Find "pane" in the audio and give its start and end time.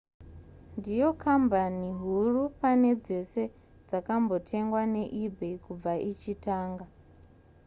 2.61-2.89